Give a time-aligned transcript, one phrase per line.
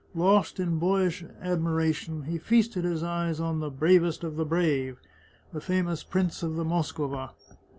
[0.15, 4.97] Lost in boyish admiration, he feasted his eyes on the" bravest of the brave,"
[5.53, 7.33] the fa mous Prince of the Moskowa.